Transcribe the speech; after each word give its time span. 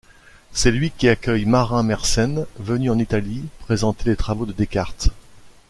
C'est 0.51 0.71
lui 0.71 0.89
qui 0.89 1.07
accueille 1.07 1.45
Marin 1.45 1.83
Mersenne, 1.83 2.47
venu 2.57 2.89
en 2.89 2.97
Italie 2.97 3.45
présenter 3.59 4.09
les 4.09 4.15
travaux 4.15 4.47
de 4.47 4.51
Descartes. 4.51 5.09